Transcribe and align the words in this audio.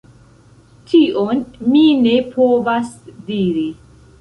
Tion 0.93 1.43
mi 1.75 1.83
ne 2.07 2.17
povas 2.33 2.91
diri. 3.31 3.69